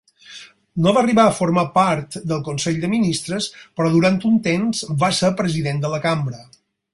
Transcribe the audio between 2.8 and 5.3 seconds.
de ministres, però durant un temps va